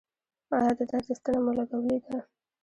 ایا 0.55 0.71
د 0.77 0.81
درد 0.91 1.07
ستنه 1.19 1.39
مو 1.43 1.51
لګولې 1.57 1.97
ده؟ 2.05 2.17